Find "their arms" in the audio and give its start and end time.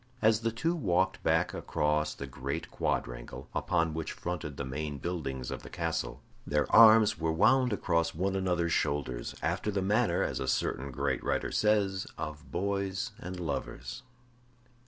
6.43-7.19